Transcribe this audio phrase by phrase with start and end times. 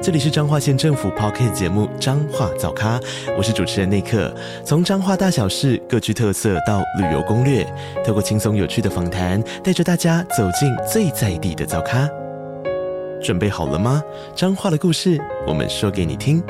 [0.00, 3.00] 这里是彰化县政府 Podcast 节目《彰化早咖》，
[3.36, 4.32] 我是主持人内克。
[4.64, 7.64] 从彰化大小事各具特色到旅游攻略，
[8.06, 12.08] 透过轻松有趣的访谈，带着大家走进最在地的早咖。
[13.20, 14.00] 准备好了吗？
[14.36, 16.40] 彰化的故事，我们说给你听。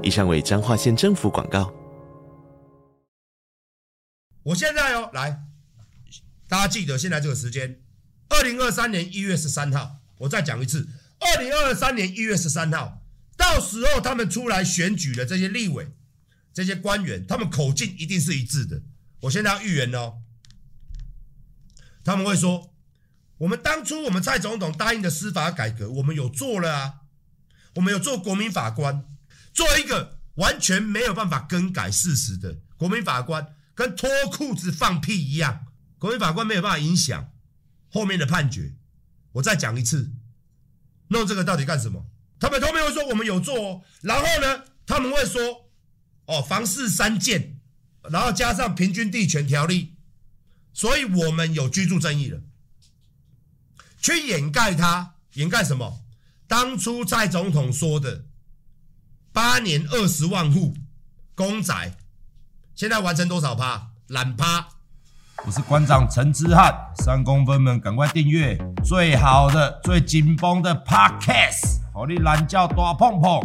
[0.00, 1.72] 以上为彰化县政府广告。
[4.44, 5.36] 我现在哦，来，
[6.48, 7.80] 大家记得现在这个时间，
[8.28, 10.86] 二零二三年一月十三号，我再讲一次。
[11.20, 13.02] 二零二三年一月十三号，
[13.36, 15.92] 到时候他们出来选举的这些立委、
[16.52, 18.82] 这些官员，他们口径一定是一致的。
[19.20, 20.22] 我现在要预言哦，
[22.02, 22.74] 他们会说：
[23.38, 26.94] 我们当初我们蔡总统答应的司法改革，我们有做了啊，
[27.74, 29.04] 我们有做国民法官，
[29.52, 35.66] 做一个完全没有办法更改事实的国民法官，跟脱裤子放屁一样，
[35.98, 37.30] 国民法官没有办法影响
[37.90, 38.74] 后面的判决。
[39.32, 40.12] 我再讲一次。
[41.10, 42.04] 弄这个到底干什么？
[42.40, 45.68] 他们后面会说我们有做哦，然后呢，他们会说
[46.24, 47.60] 哦，房市三件，
[48.10, 49.94] 然后加上平均地权条例，
[50.72, 52.40] 所以我们有居住争议了，
[54.00, 56.02] 去掩盖它，掩盖什么？
[56.46, 58.24] 当初蔡总统说的
[59.32, 60.74] 八年二十万户
[61.34, 61.96] 公宅，
[62.74, 63.90] 现在完成多少趴？
[64.06, 64.79] 懒趴。
[65.46, 73.40] 我是馆长陈之翰，三公分们赶快订阅最好的、最紧绷的 Podcast，好你懒觉大碰碰。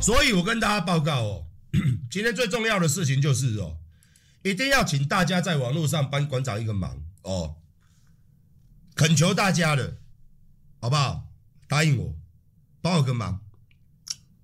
[0.00, 1.44] 所以我跟大家报告哦，
[2.10, 3.78] 今天最重要的事情就是哦，
[4.42, 7.56] 一定要请大家在网络上帮馆长一个忙哦。
[9.00, 9.96] 恳求大家了，
[10.78, 11.26] 好不好？
[11.66, 12.14] 答应我，
[12.82, 13.40] 帮我个忙，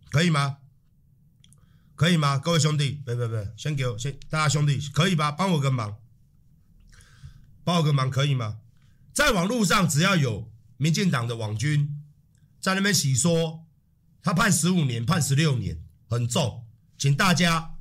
[0.09, 0.57] 可以吗？
[1.95, 2.39] 可以吗？
[2.39, 5.31] 各位兄弟，别别别，先给我，先大家兄弟，可以吧？
[5.31, 5.99] 帮我个忙，
[7.65, 8.61] 帮我个忙，可以吗？
[9.13, 12.03] 在网络上，只要有民进党的网军
[12.59, 13.67] 在那边洗说，
[14.23, 16.65] 他判十五年，判十六年，很重，
[16.97, 17.75] 请大家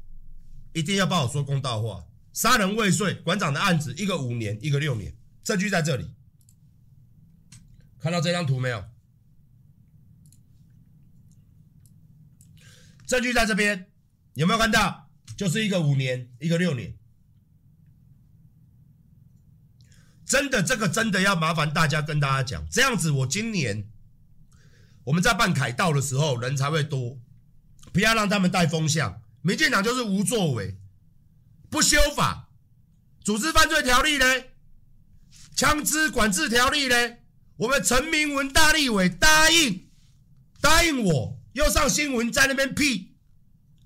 [0.73, 2.03] 一定要帮我说公道话。
[2.33, 6.13] 杀人未遂，馆长的案子，一个五年，一个六年，证据在这里。
[8.05, 8.85] 看到这张图没有？
[13.07, 13.89] 证据在这边，
[14.35, 15.09] 有没有看到？
[15.35, 16.95] 就是一个五年，一个六年。
[20.23, 23.89] 真的，这个真的要麻烦大家跟大家讲，这样子我今年
[25.05, 27.19] 我们在办凯道的时候人才会多，
[27.91, 29.23] 不要让他们带风向。
[29.41, 30.77] 民进党就是无作为，
[31.71, 32.51] 不修法，
[33.23, 34.25] 组织犯罪条例呢？
[35.55, 37.24] 枪支管制条例呢？
[37.57, 39.87] 我们陈明文大立委答应，
[40.59, 43.15] 答应我又上新闻在那边屁，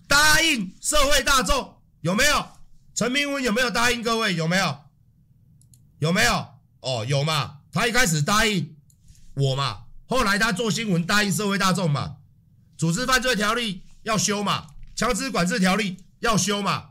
[0.08, 2.48] 答应社会大众有没有？
[2.96, 4.36] 陈明文有没有答应各位？
[4.36, 4.80] 有没有？
[6.00, 6.60] 有没有？
[6.82, 7.60] 哦，有嘛？
[7.72, 8.76] 他一开始答应
[9.36, 12.18] 我嘛，后来他做新闻答应社会大众嘛，
[12.76, 16.90] 组织犯罪条例要修嘛，枪支管制条例要修嘛，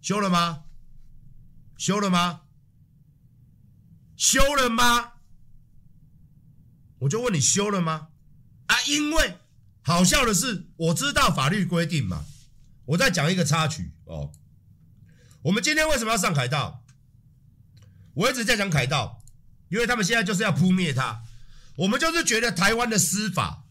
[0.00, 0.62] 修了吗？
[1.76, 2.42] 修了吗？
[4.16, 5.11] 修了吗？
[7.02, 8.08] 我就问你修了吗？
[8.66, 9.36] 啊，因为
[9.82, 12.24] 好笑的是，我知道法律规定嘛。
[12.84, 14.32] 我再讲一个插曲哦。
[15.42, 16.84] 我们今天为什么要上凯道？
[18.14, 19.20] 我一直在讲凯道，
[19.68, 21.22] 因为他们现在就是要扑灭它。
[21.76, 23.64] 我们就是觉得台湾的司法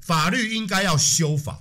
[0.00, 1.60] 法律应该要修法。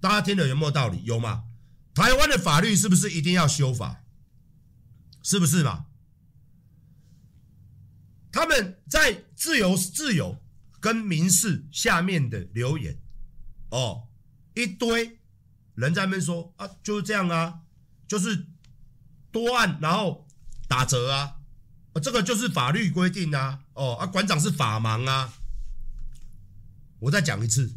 [0.00, 1.02] 大家听了有没有道理？
[1.04, 1.44] 有吗？
[1.92, 4.02] 台湾的法律是不是一定要修法？
[5.22, 5.84] 是不是嘛？
[8.32, 10.40] 他们在自由自由
[10.78, 12.96] 跟民事下面的留言，
[13.70, 14.06] 哦，
[14.54, 15.18] 一堆
[15.74, 17.60] 人在那边说啊，就是这样啊，
[18.06, 18.46] 就是
[19.32, 20.26] 多案然后
[20.68, 21.36] 打折，啊，
[22.02, 25.32] 这个就是法律规定啊，哦啊，馆长是法盲啊，
[27.00, 27.74] 我再讲一次，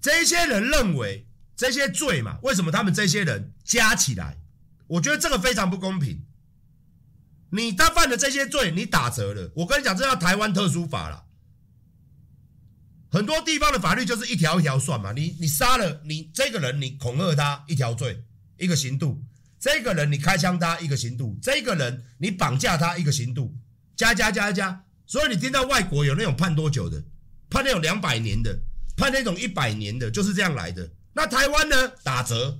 [0.00, 1.26] 这些人认为
[1.56, 4.38] 这些罪嘛，为什么他们这些人加起来，
[4.86, 6.24] 我觉得这个非常不公平。
[7.54, 9.48] 你他犯的这些罪，你打折了。
[9.54, 11.24] 我跟你讲，这叫台湾特殊法了。
[13.12, 15.12] 很多地方的法律就是一条一条算嘛。
[15.12, 18.24] 你你杀了你这个人，你恐吓他一条罪
[18.58, 19.22] 一个刑度；
[19.60, 23.54] 这个人你开枪他一个刑度；这个人你绑架他一个刑度。
[23.94, 27.00] 加加加加，所以你听到外国有那种判多久的，
[27.48, 28.58] 判那种两百年的，
[28.96, 30.90] 判那种一百年的，就是这样来的。
[31.12, 31.88] 那台湾呢？
[32.02, 32.58] 打折。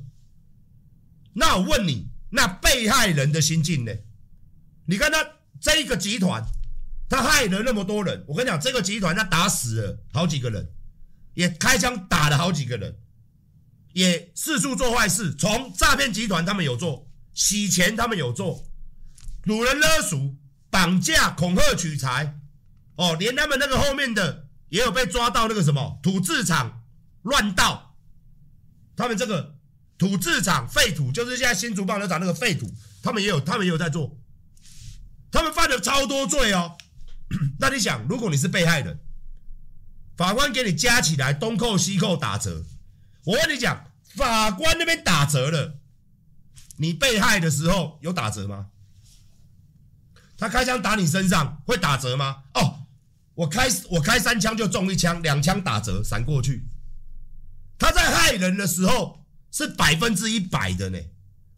[1.32, 3.93] 那我问你，那被害人的心境呢？
[4.87, 5.27] 你看他
[5.61, 6.45] 这一个集团，
[7.09, 8.25] 他害了那么多人。
[8.29, 10.69] 我跟你讲，这个集团他打死了好几个人，
[11.35, 12.97] 也开枪打了好几个人，
[13.93, 15.35] 也四处做坏事。
[15.35, 18.67] 从诈骗集团他们有做，洗钱他们有做，
[19.45, 20.37] 掳人勒赎、
[20.71, 22.39] 绑架、恐吓、取财。
[22.97, 26.85] 哦，连他们那个后面的也有被抓到那个什么土制厂
[27.23, 27.97] 乱盗。
[28.97, 29.57] 他们这个
[29.99, 32.73] 土制厂废土，就是现在新竹棒球场那个废土，
[33.03, 34.17] 他们也有，他们也有在做。
[35.35, 36.79] 他们犯了超多罪哦。
[37.59, 39.01] 那你想，如果你是被害人，
[40.17, 42.65] 法官给你加起来东扣西扣打折，
[43.25, 45.81] 我跟你讲，法官那边打折了，
[46.77, 48.69] 你被害的时候有打折吗？
[50.39, 52.45] 他开枪打你身上会打折吗？
[52.55, 52.87] 哦，
[53.35, 56.69] 我开我开三枪就中一枪，两枪打折闪过去。
[57.77, 60.99] 他在害人的时候是百分之一百的呢。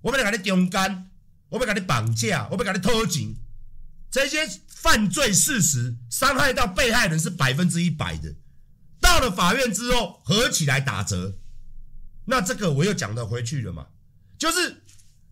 [0.00, 1.10] 我不能给你强奸，
[1.50, 3.36] 我不能给你绑架，我不能给你偷情，
[4.10, 8.34] 这些犯罪事实伤害到被害人是百分之一百的。
[9.00, 11.38] 到了法院之后合起来打折，
[12.24, 13.86] 那这个我又讲得回去了嘛？
[14.38, 14.82] 就是，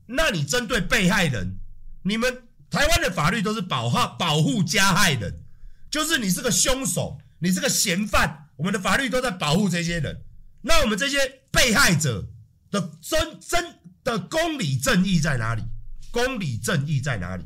[0.07, 1.59] 那你针对被害人，
[2.03, 5.43] 你们台湾的法律都是保护保护加害人，
[5.91, 10.23] 就是你是个凶手，你是个嫌犯，我们的法律都在保护这些人。
[10.63, 11.19] 那我们这些
[11.51, 12.27] 被害者
[12.71, 15.63] 的真真的公理正义在哪里？
[16.11, 17.45] 公理正义在哪里？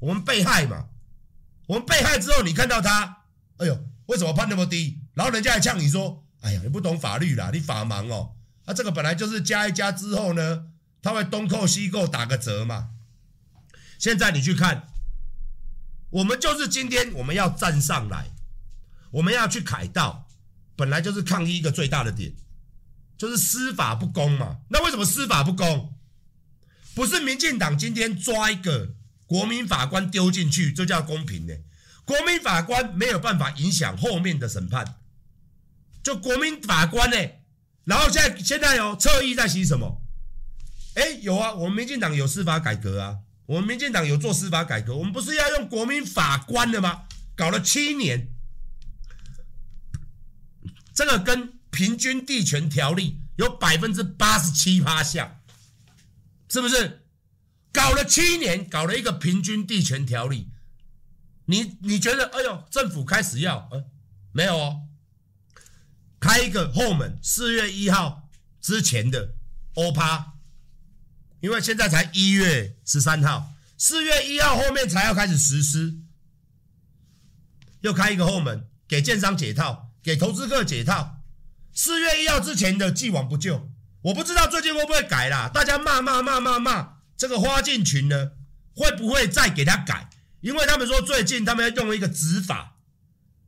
[0.00, 0.86] 我们被害嘛，
[1.66, 3.24] 我们被害之后，你看到他，
[3.58, 5.00] 哎呦，为什么判那么低？
[5.14, 8.34] 然后人家还呛你说，哎呀，你不懂法律啦，你法盲哦。
[8.66, 10.66] 那、这个本来就是加一加之后呢，
[11.02, 12.90] 他会东扣西扣打个折嘛。
[13.98, 14.88] 现在你去看，
[16.10, 18.30] 我们就是今天我们要站上来，
[19.10, 20.28] 我们要去凯道，
[20.76, 22.34] 本来就是抗议一个最大的点。
[23.16, 24.58] 就是司法不公嘛？
[24.68, 25.92] 那为什么司法不公？
[26.94, 28.94] 不是民进党今天抓一个
[29.28, 31.54] 国民法官丢进去，这叫公平呢？
[32.04, 34.96] 国民法官没有办法影响后面的审判，
[36.02, 37.16] 就国民法官呢？
[37.84, 40.02] 然后现在现在有侧翼在洗什么？
[40.94, 47.04] 哎，有啊，我们民进党有司法改革啊，我们民进党有做司法改革，我们不是要用国民法官的吗？
[47.36, 48.28] 搞了七年，
[50.92, 51.54] 这个跟。
[51.70, 55.38] 平均地权条例有百分之八十七趴像，
[56.48, 57.02] 是不是？
[57.78, 60.50] 搞了七年，搞了一个平均地权条例，
[61.44, 62.26] 你你觉得？
[62.30, 63.68] 哎呦，政府开始要？
[63.70, 63.84] 呃，
[64.32, 64.80] 没有哦，
[66.18, 68.28] 开一个后门，四月一号
[68.60, 69.36] 之前的
[69.74, 70.32] 欧趴，
[71.38, 76.00] 因为现在才一月十三号，四月一号后面才要开始实施，
[77.82, 81.22] 又开一个后门，给建商解套，给投资客解套。
[81.72, 83.70] 四月一号之前的既往不咎，
[84.02, 85.48] 我不知道最近会不会改啦。
[85.48, 88.30] 大家骂骂骂骂骂，这个花敬群呢，
[88.74, 90.08] 会不会再给他改？
[90.40, 92.78] 因为他们说最近他们要用一个指法、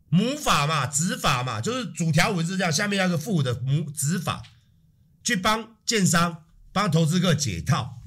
[0.08, 4.42] 母法嘛，指法嘛，就是主条文是这样，下面要个副的母指法，
[5.22, 8.02] 去帮建商、帮投资客解套，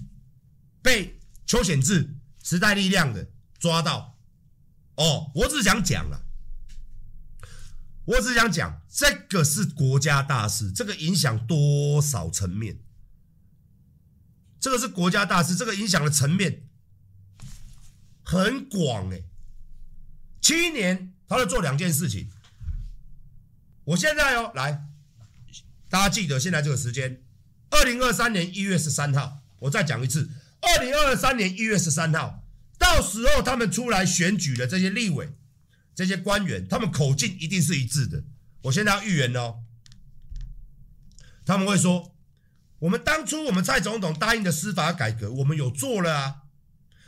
[0.82, 2.14] 被邱显智
[2.44, 4.20] 时代力量的抓到。
[4.96, 6.26] 哦，我只想讲了。
[8.06, 12.80] 我只想讲，这个是国家大事，这个影响多少层面？
[14.64, 16.64] 这个是国家大事，这个影响的层面
[18.24, 19.26] 很广诶。
[20.40, 22.30] 七年，他要做两件事情。
[23.84, 24.86] 我现在哦，来，
[25.90, 27.22] 大家记得现在这个时间，
[27.72, 30.30] 二零二三年一月十三号，我再讲一次，
[30.62, 32.42] 二零二三年一月十三号，
[32.80, 35.36] 到时候他们出来选举的这些立委。
[35.94, 38.24] 这些官员，他们口径一定是一致的。
[38.62, 39.60] 我现在要预言哦，
[41.46, 42.13] 他们会说：
[42.84, 46.42] 我们当初我们蔡总统答应的司法改革，我们有做了啊，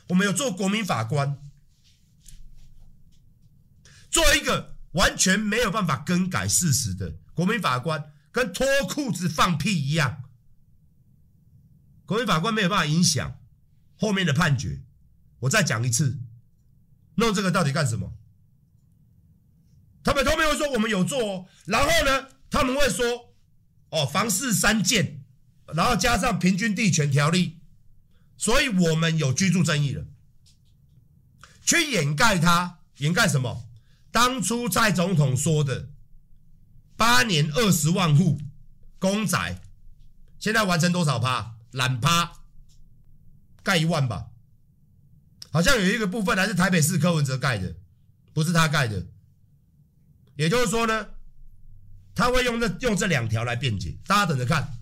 [0.08, 1.38] 我们有做国民法官，
[4.10, 10.24] 做一个完全没有办法更改事实的国民法官，跟脱裤子放屁一样。
[12.05, 13.38] 国民法官没有办法影响
[13.98, 14.82] 后面的判决。
[15.39, 16.22] 我再讲一次，
[17.15, 18.13] 弄这个到底干什么？
[20.05, 23.36] 他们后面会说我们有做哦，然后呢，他们会说
[23.89, 25.14] 哦，房事三件，
[25.74, 27.57] 然后加上平均地权条例，
[28.38, 30.05] 所以我们有居住正义了，
[31.63, 33.65] 去掩盖它，掩盖什么？
[34.12, 35.89] 当初蔡总统说的
[36.95, 38.39] 八年二十万户
[39.00, 39.62] 公宅，
[40.39, 41.55] 现在完成多少趴？
[41.72, 42.31] 懒趴
[43.62, 44.27] 盖一万吧，
[45.51, 47.75] 好像有一个部分还是台北市柯文哲盖的。
[48.34, 49.05] 不是他盖的。
[50.36, 51.07] 也就是说呢，
[52.13, 54.77] 他会用这用这两条来辩解，大家等着看。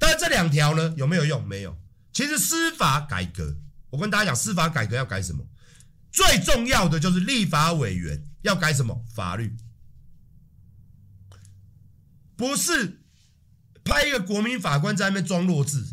[0.00, 1.46] 但这两条呢，有没有用？
[1.46, 1.78] 没有。
[2.12, 3.56] 其实司法改革，
[3.90, 5.46] 我跟大家讲，司法改革要改什么？
[6.10, 9.56] 最重要的就是立法委员要改什么法律，
[12.34, 13.00] 不是
[13.84, 15.86] 派一个国民法官在那边装弱智，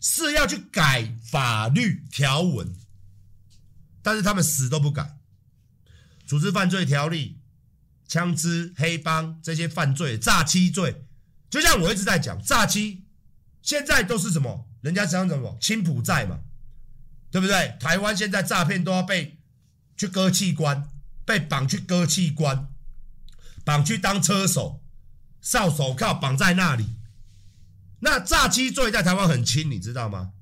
[0.00, 2.74] 是要去改法律条文。
[4.00, 5.18] 但是他们死都不改，
[6.24, 7.40] 组织犯罪条例、
[8.08, 11.04] 枪支、黑帮这些犯罪、诈欺罪，
[11.50, 12.99] 就像我一直在讲，诈欺
[13.62, 14.66] 现在都是什么？
[14.82, 15.58] 人家讲什么？
[15.60, 16.40] 青埔寨嘛，
[17.30, 17.76] 对不对？
[17.78, 19.38] 台湾现在诈骗都要被
[19.96, 20.88] 去割器官，
[21.24, 22.68] 被绑去割器官，
[23.64, 24.82] 绑去当车手，
[25.40, 26.96] 哨手铐绑在那里。
[28.00, 30.32] 那诈欺罪在台湾很轻，你知道吗？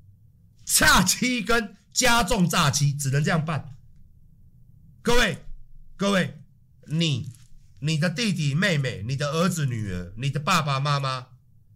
[0.64, 3.74] 诈欺跟加重诈欺只能这样办。
[5.02, 5.44] 各位，
[5.96, 6.40] 各位，
[6.86, 7.32] 你、
[7.80, 11.28] 你的弟弟妹妹、你的儿子女儿、你的爸爸妈妈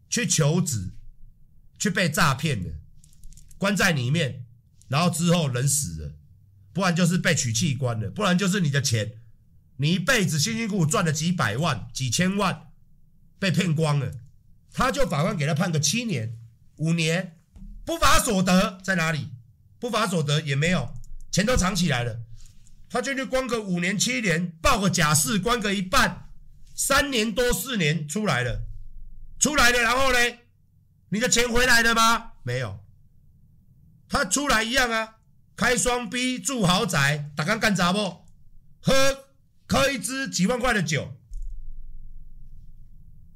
[0.09, 0.93] 去求职，
[1.83, 2.75] 去被诈骗了，
[3.59, 4.45] 关在里面，
[4.87, 6.15] 然后之后人死了，
[6.73, 9.15] 不然就是被取器官了，不然就是你的钱，
[9.79, 12.71] 你一辈子辛辛苦苦赚了几百万、几千万，
[13.41, 14.13] 被骗光了，
[14.73, 16.39] 他就法官给他判个七年、
[16.77, 17.37] 五年，
[17.85, 19.31] 不法所得在哪里？
[19.81, 20.95] 不法所得也没有，
[21.33, 22.21] 钱都藏起来了，
[22.89, 26.29] 他就去关个五年、七年，报个假释，关个一半，
[26.77, 28.63] 三年多四年出来了，
[29.41, 30.19] 出来了，然后呢？
[31.13, 32.33] 你的钱回来了吗？
[32.43, 32.81] 没有，
[34.09, 35.17] 他出来一样啊，
[35.55, 38.25] 开双 B 住豪宅，打刚干杂不？
[38.81, 39.27] 喝
[39.69, 41.15] 喝一支几万块的酒，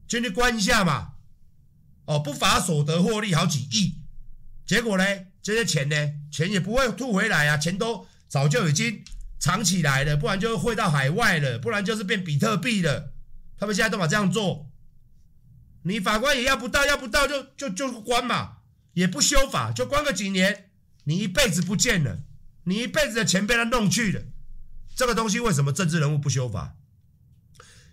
[0.09, 1.13] 进去关一下嘛。
[2.07, 4.01] 哦，不法所得获利好几亿，
[4.65, 5.05] 结果呢，
[5.43, 9.05] 这些钱呢，钱也不会吐回来啊，钱都早就已经
[9.39, 13.13] 藏起来了，不然就汇到海外了，不然就是变比特币了。
[13.59, 14.66] 他们现在都把这样做。
[15.87, 18.57] 你法官也要不到，要不到就就就关嘛，
[18.95, 20.71] 也不修法，就关个几年，
[21.05, 22.25] 你一辈子不见了，
[22.65, 24.21] 你一辈子的钱被他弄去了。
[24.97, 26.75] 这个东西为什么政治人物不修法？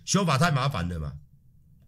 [0.04, 1.12] 修法太麻烦了嘛，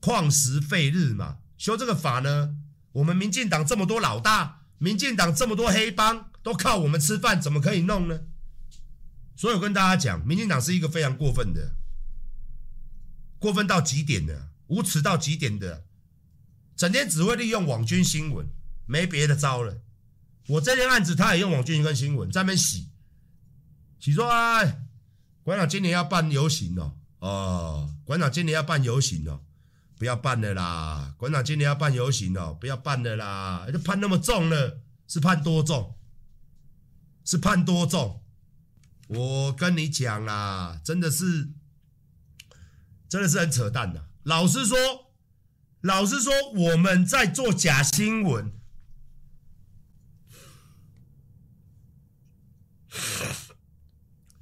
[0.01, 1.39] 旷时废日嘛。
[1.59, 2.55] 修这个法呢，
[2.93, 8.21] 我们民进党这么多老大，民进党这么多黑帮，都靠我们吃饭，怎么可以弄呢？
[9.35, 11.75] 所以我跟大家讲，民进党是一个非常过分的，
[13.41, 15.86] 过分到极点的，无耻到极点的。
[16.77, 18.47] 整天只会利用网军新闻，
[18.85, 19.81] 没别的招了。
[20.49, 22.91] 我这件案子，他也用网军跟新闻在那洗，
[23.99, 24.63] 洗说啊，
[25.43, 29.41] 馆长今年要办游行哦，哦，馆长今年要办游行哦，
[29.97, 35.97] 不要办了啦，馆长今年要办游行哦，不要办了啦，就判那么重了，是判多重？
[37.25, 38.23] 是判多重？
[39.09, 41.49] 我跟你讲啦，真的是，
[43.09, 44.11] 真的是很扯淡的。
[44.25, 45.06] 老实说。
[45.81, 48.53] 老实说，我们在做假新闻。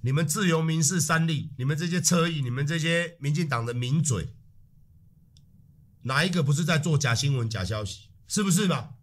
[0.01, 4.35] 你们自由民视三立，你们这些侧翼，你们这些民进党的名嘴，
[6.03, 8.11] 哪一个不是在做假新闻、假消息？
[8.29, 8.97] 是不是嘛？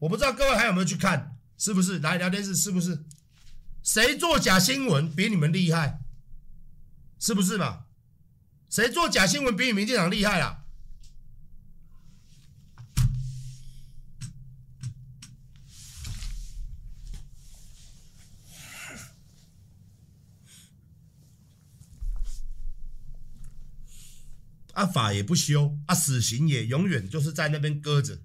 [0.00, 1.98] 我不知道各位还有没有去看，是不是？
[1.98, 3.04] 来聊天室，是不是？
[3.82, 6.00] 谁做假新闻比你们厉害？
[7.18, 7.84] 是不是嘛？
[8.70, 10.59] 谁做假新闻比你民进党厉害啊？
[24.80, 28.22] 啊，法也不修，啊，死刑也永远就是在那边搁着，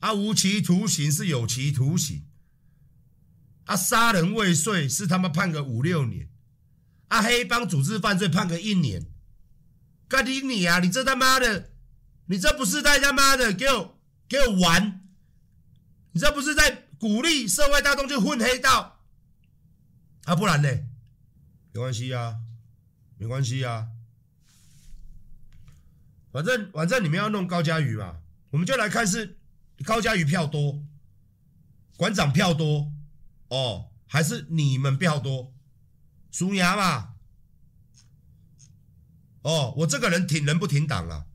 [0.00, 2.26] 啊，无期徒刑是有期徒刑，
[3.64, 6.28] 啊，杀人未遂是他妈判个五六年，
[7.08, 9.06] 啊，黑帮组织犯罪判个一年，
[10.06, 11.70] 干你你啊，你这他妈的，
[12.26, 15.00] 你这不是在他妈的给我给我玩，
[16.12, 19.00] 你这不是在鼓励社会大众去混黑道，
[20.24, 20.68] 啊，不然呢？
[21.72, 22.36] 没关系啊，
[23.16, 23.88] 没关系啊。
[26.32, 28.20] 反正反正你们要弄高嘉瑜嘛，
[28.50, 29.38] 我们就来看是
[29.84, 30.82] 高嘉瑜票多，
[31.96, 32.92] 馆长票多
[33.48, 35.52] 哦，还是你们票多？
[36.30, 37.14] 输赢嘛。
[39.42, 41.26] 哦，我这个人挺人不挺党啊。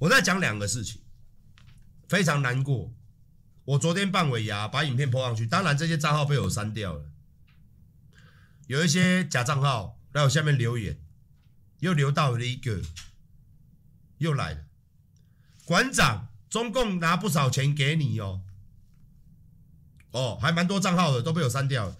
[0.00, 1.00] 我在讲两个事情，
[2.08, 2.92] 非常难过。
[3.64, 7.06] 我昨天办尾牙，把影片播上去，当然这些账号被我删掉了，
[8.66, 10.98] 有一些假账号在我下面留言，
[11.78, 12.82] 又留到了一个。
[14.18, 14.64] 又来了，
[15.64, 18.40] 馆长，中共拿不少钱给你哦，
[20.12, 21.96] 哦，还蛮多账号的都被我删掉了。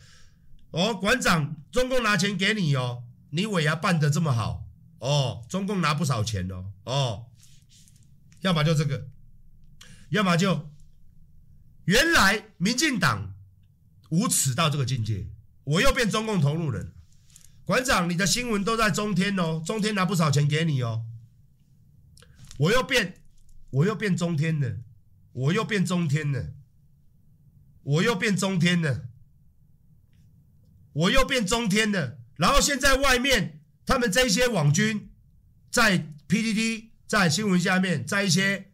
[0.71, 4.65] 哦，馆长，中共拿钱给你哦，你尾牙办得这么好。
[4.99, 6.73] 哦，中共拿不少钱哦。
[6.85, 7.27] 哦，
[8.41, 9.09] 要么就这个，
[10.11, 10.71] 要么就
[11.85, 13.35] 原来民进党
[14.09, 15.27] 无耻到这个境界，
[15.65, 16.93] 我又变中共同路人。
[17.65, 21.05] 馆长，你的新闻都在中天哦，中天拿不少钱给你哦，
[22.59, 23.23] 我又变，
[23.71, 24.79] 我又变中天了，
[25.33, 26.55] 我又变中天了，
[27.83, 29.09] 我又变中天了，
[30.93, 32.19] 我又变中天了。
[32.37, 35.11] 然后现在外面他们这些网军
[35.71, 38.73] 在 PTT 在新闻下面，在一些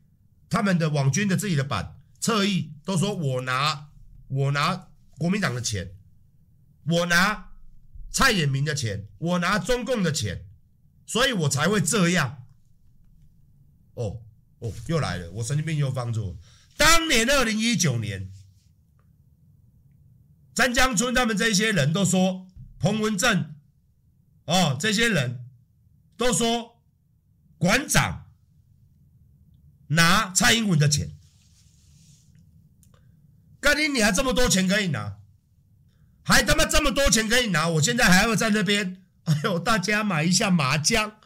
[0.48, 3.88] 他们的网军的自己的版侧翼都说我拿
[4.28, 5.94] 我拿国民党的钱，
[6.84, 7.52] 我拿
[8.10, 10.46] 蔡衍明的钱，我拿中共的钱，
[11.06, 12.39] 所以我才会这样。
[14.00, 14.20] 哦
[14.60, 16.36] 哦，又来了，我神经病又发作。
[16.76, 18.30] 当年二零一九年，
[20.54, 22.46] 詹江村他们这些人都说。
[22.82, 23.56] 彭文正，
[24.46, 25.44] 哦，这些人
[26.16, 26.80] 都说
[27.58, 28.24] 馆长
[29.88, 31.10] 拿蔡英文的钱，
[33.60, 35.18] 干你你还这么多钱可以拿，
[36.22, 41.19] 还他妈这么多钱可以拿，我现在还要在那边，哎呦，大家买一下麻将，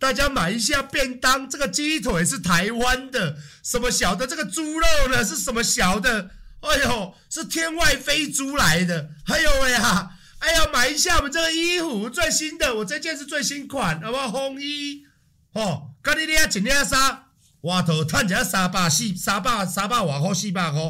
[0.00, 5.22] 大家买一下便当，这个鸡腿是台湾的，什么小的这个猪肉呢？
[5.22, 6.30] 是什么小的？
[6.60, 10.10] 哎呦，是天外飞猪来的，哎呦喂呀！
[10.38, 14.30] 哎呀，买一下我们这个衣服最新的，我这件是最新款，好不好？
[14.30, 15.04] 红衣，
[15.52, 17.24] 哦，跟你俩一件衫，
[17.60, 20.80] 外头赚一下三百四，三百三百外块，四百块，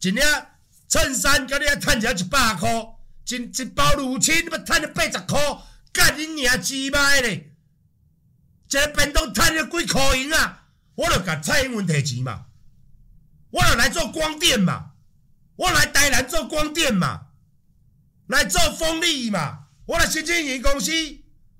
[0.00, 0.46] 一件
[0.88, 2.68] 衬衫跟你俩赚一下一百块，
[3.28, 5.38] 一一包乳清你们赚了八十块，
[5.92, 7.52] 干你娘鸡掰嘞！
[8.68, 10.64] 这便当赚了几块银啊？
[10.94, 12.46] 我就甲蔡英文提钱嘛，
[13.50, 14.92] 我就来做光电嘛，
[15.56, 17.22] 我来台南做光电嘛。
[18.28, 19.66] 来做风力嘛！
[19.84, 20.90] 我来新经营公司，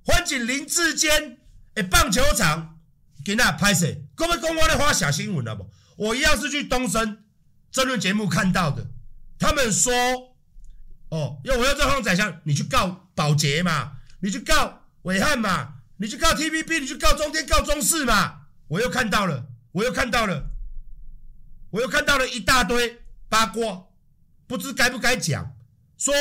[0.02, 1.38] 环境林志坚
[1.74, 2.80] 诶，棒球场
[3.24, 3.86] 给那拍摄，
[4.16, 5.70] 各位公安的话写新闻了不？
[5.94, 7.24] 我一样是去东森
[7.70, 8.84] 这轮节目看到的，
[9.38, 9.94] 他们说，
[11.10, 20.50] 哦，要我要做黄宰相，你去告保洁嘛，你去告暐瀚嘛，你去告 TVB，你去告中天，告中视嘛，我又看到了，我又看到了，
[21.70, 23.86] 我又看到了一大堆八卦，
[24.46, 25.56] 不知该不该讲，
[25.96, 26.14] 说。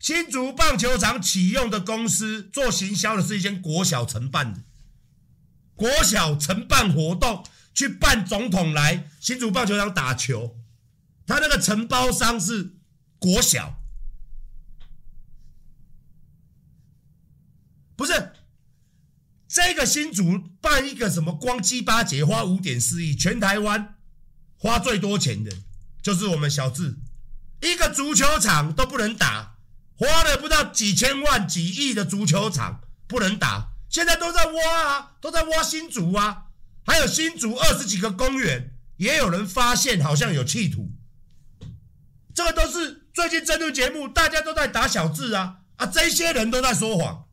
[0.00, 4.62] 新竹棒球场启用的公司做行销的是一间国小承办的，
[5.74, 10.58] 国小承办活动去办总统来新竹棒球场打球，
[11.26, 12.74] 他那个承包商是
[13.18, 13.80] 国小，
[17.96, 18.33] 不是
[19.54, 23.94] 这个新竹办一个什么光鸡巴节花五点四亿，全台湾
[24.56, 25.52] 花最多钱的
[26.02, 26.96] 就是我们小智，
[27.60, 29.54] 一个足球场都不能打。
[29.96, 36.46] 花了不到几千万、几亿的足球场不能打，现在都在挖啊，都在挖新竹啊，
[36.84, 40.90] 还有新竹二十几个公园，也有人发现好像有企图。
[42.34, 45.86] 这个都是最近针对节目，大家都在打小智啊啊！
[45.86, 47.23] 这些人都在说谎，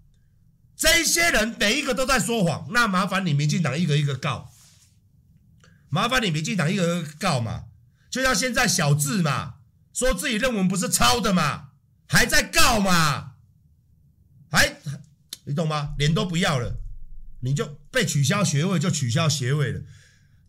[0.82, 4.52] 这些人每一个都在说谎，那麻烦你民进党一个一个告，
[5.90, 7.66] 麻烦你民进党一个一个告嘛，
[8.10, 9.58] 就像现在小字嘛，
[9.94, 11.68] 说自己论文不是抄的嘛。
[12.08, 13.34] 还在告嘛？
[14.50, 14.76] 还
[15.44, 15.94] 你懂吗？
[16.00, 16.82] 脸都不要了，
[17.42, 19.82] 你就被取消学位就取消学位了。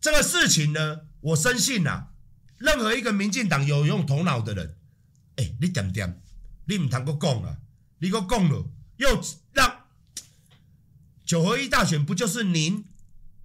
[0.01, 2.07] 这个事情呢，我深信啊，
[2.57, 4.75] 任何一个民进党有用头脑的人，
[5.35, 6.19] 哎，你点点，
[6.65, 7.57] 你唔通搁讲啊？
[7.99, 8.67] 你搁讲了，
[8.97, 9.72] 又让
[11.25, 12.85] 九合一大选不就是您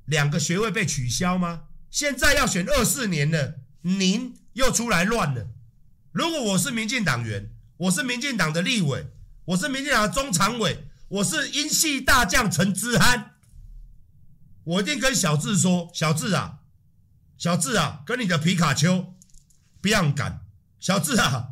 [0.04, 1.64] 两个学位被取消吗？
[1.90, 5.48] 现在要选二四年了，您又出来乱了。
[6.12, 9.06] 如果我是民进党员，我是民进党的立委，
[9.46, 13.36] 我是民进党的中常委，我是英系大将陈之汉，
[14.64, 16.58] 我一定跟小智说：小智啊，
[17.38, 19.14] 小智啊，跟你的皮卡丘
[19.80, 20.40] 不要赶，
[20.80, 21.50] 小智啊，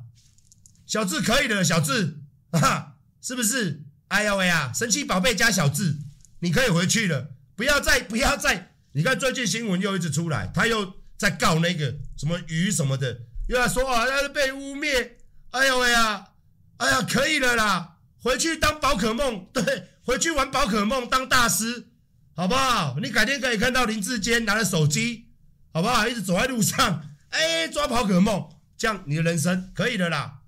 [0.84, 2.18] 小智可以的，小智，
[2.50, 3.84] 哈哈，是不是？
[4.08, 5.98] 哎呀喂啊，神奇宝贝加小智，
[6.40, 15.12] 你可以回去了，不要再不要再，你看最近新闻又一直出来，他又在告那个什么鱼什么的，又在说啊，他是被污蔑。
[15.50, 16.28] 哎呦喂呀，
[16.76, 21.86] 哎呀，可以了啦，回去当宝可梦，对，回去玩宝可梦当大师，
[22.34, 22.98] 好不好？
[23.00, 25.28] 你改天可以看到林志坚拿着手机，
[25.72, 26.06] 好不好？
[26.06, 30.40] 一直走在路上，哎，抓宝可梦，这样你的人生可以的啦。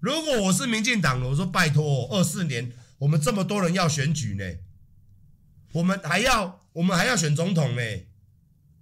[0.00, 4.44] 如果我是民进党，我说拜托，二四年我们这么多人要选举呢，
[5.72, 7.82] 我们还要我们还要选总统呢。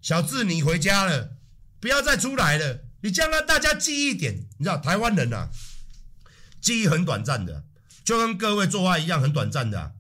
[0.01, 1.37] 小智，你回家了，
[1.81, 2.85] 不要再出来了。
[3.01, 5.51] 你这样让大家记忆点，你知道台湾人啊，
[6.61, 7.65] 记忆很短暂的，
[8.05, 9.93] 就跟各位做爱一样很短暂的。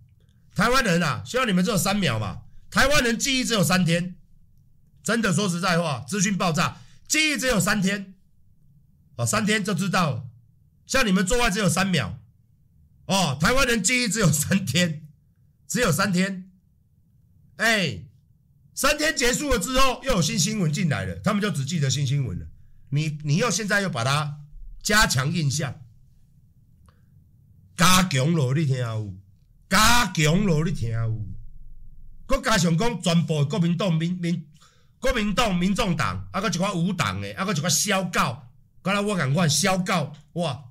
[0.54, 2.42] 台湾人啊，希望你们只有三秒嘛。
[2.70, 4.16] 台湾人记忆只有三天，
[5.02, 8.14] 真的说实在话，资讯爆炸，记忆只有三天，
[9.16, 10.24] 哦，三天就知道了。
[10.86, 12.18] 像你们做爱只有三秒，
[13.06, 15.06] 哦，台湾人记忆只有三天，
[15.66, 16.47] 只有三天。
[17.58, 18.00] 哎，
[18.74, 22.46] 三天结束了之后，又有新新闻进来了，他们就只记得新新闻了。
[22.90, 24.40] 你你又现在又把它
[24.82, 25.80] 加强印象，
[27.76, 29.14] 加强了，你听有？
[29.68, 31.26] 加强了，你听有？
[32.26, 34.46] 搁加上讲全部国民党民民
[34.98, 38.42] 国民党民众党，啊，搁一寡无党的，啊，搁一寡小狗，
[38.82, 40.64] 刚才我讲过小狗，哇！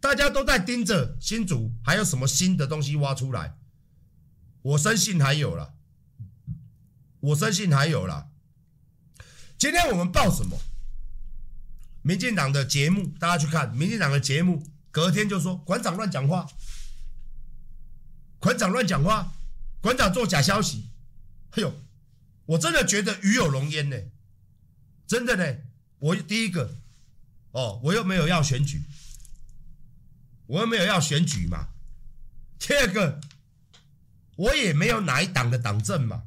[0.00, 3.56] 大家都在盯着新竹，还有什么新的东西挖出来？
[4.62, 5.74] 我深信还有了，
[7.22, 8.30] 我深信还有了。
[9.56, 10.58] 今天我们报什么？
[12.02, 16.48] 民进党的节目，大家去看民进党的节目，隔天就说馆长乱讲话，
[18.40, 19.32] 馆长乱讲话，
[19.80, 20.88] 馆长做假消息。
[21.52, 21.72] 哎呦，
[22.46, 23.96] 我真的觉得与有荣焉呢，
[25.06, 25.58] 真的呢。
[26.00, 26.74] 我第一个，
[27.52, 28.82] 哦，我又没有要选举。
[30.46, 31.68] 我又没有要选举嘛，
[32.58, 33.20] 第二个，
[34.34, 36.24] 我也没有哪一党的党政嘛，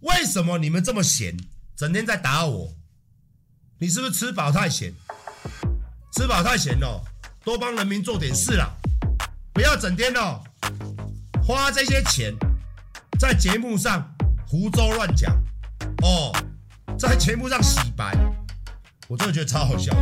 [0.00, 1.36] 为什么你们这么闲，
[1.76, 2.74] 整天在打我？
[3.78, 4.94] 你是不是吃饱太闲？
[6.16, 7.02] 吃饱太闲哦，
[7.44, 8.70] 多帮人民做点事啦，
[9.52, 10.42] 不要整天哦
[11.42, 12.34] 花这些钱
[13.18, 14.14] 在节目上
[14.46, 15.34] 胡诌乱讲
[16.02, 16.32] 哦，
[16.98, 18.16] 在节目上洗白，
[19.08, 19.94] 我真的觉得超好笑。